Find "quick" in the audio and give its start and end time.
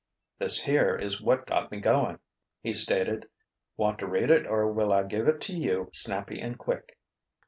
6.57-6.97